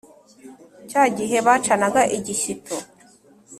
[0.89, 2.75] cya gihe bacanaga igishyito